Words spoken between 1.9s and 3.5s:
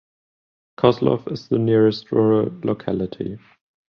rural locality.